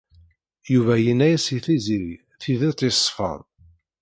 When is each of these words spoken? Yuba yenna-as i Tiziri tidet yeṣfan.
Yuba 0.73 0.93
yenna-as 1.05 1.45
i 1.57 1.59
Tiziri 1.65 2.15
tidet 2.41 2.79
yeṣfan. 2.87 3.41